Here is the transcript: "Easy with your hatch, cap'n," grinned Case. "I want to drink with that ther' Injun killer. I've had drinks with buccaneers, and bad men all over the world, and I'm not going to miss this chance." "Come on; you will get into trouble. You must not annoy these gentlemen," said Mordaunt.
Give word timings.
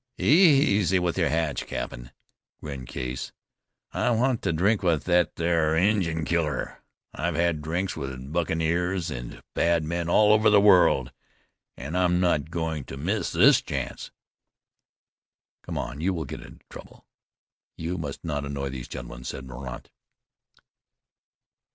"Easy 0.17 0.97
with 0.97 1.15
your 1.15 1.29
hatch, 1.29 1.67
cap'n," 1.67 2.11
grinned 2.59 2.87
Case. 2.87 3.31
"I 3.91 4.09
want 4.09 4.41
to 4.41 4.51
drink 4.51 4.81
with 4.81 5.03
that 5.03 5.35
ther' 5.35 5.75
Injun 5.77 6.25
killer. 6.25 6.81
I've 7.13 7.35
had 7.35 7.61
drinks 7.61 7.95
with 7.95 8.31
buccaneers, 8.33 9.11
and 9.11 9.43
bad 9.53 9.83
men 9.83 10.09
all 10.09 10.33
over 10.33 10.49
the 10.49 10.59
world, 10.59 11.11
and 11.77 11.95
I'm 11.95 12.19
not 12.19 12.49
going 12.49 12.83
to 12.85 12.97
miss 12.97 13.31
this 13.31 13.61
chance." 13.61 14.09
"Come 15.61 15.77
on; 15.77 16.01
you 16.01 16.15
will 16.15 16.25
get 16.25 16.41
into 16.41 16.65
trouble. 16.67 17.05
You 17.77 17.99
must 17.99 18.23
not 18.23 18.43
annoy 18.43 18.69
these 18.69 18.87
gentlemen," 18.87 19.23
said 19.23 19.45
Mordaunt. 19.45 19.91